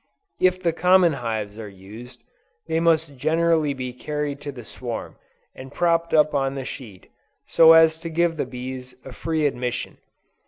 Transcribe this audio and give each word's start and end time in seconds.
If 0.39 0.59
the 0.63 0.73
common 0.73 1.13
hives 1.13 1.59
are 1.59 1.69
used, 1.69 2.23
they 2.65 2.79
must 2.79 3.17
generally 3.17 3.75
be 3.75 3.93
carried 3.93 4.41
to 4.41 4.51
the 4.51 4.65
swarm, 4.65 5.17
and 5.53 5.71
propped 5.71 6.11
up 6.11 6.33
on 6.33 6.55
the 6.55 6.65
sheet, 6.65 7.11
so 7.45 7.73
as 7.73 7.99
to 7.99 8.09
give 8.09 8.35
the 8.35 8.45
bees 8.47 8.95
a 9.05 9.13
free 9.13 9.45
admission. 9.45 9.99